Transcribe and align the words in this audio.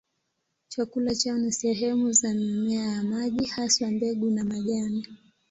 Chakula 0.69 1.15
chao 1.15 1.37
ni 1.37 1.51
sehemu 1.51 2.11
za 2.11 2.33
mimea 2.33 2.85
ya 2.85 3.03
maji, 3.03 3.45
haswa 3.45 3.91
mbegu 3.91 4.29
na 4.31 4.43
majani. 4.43 5.07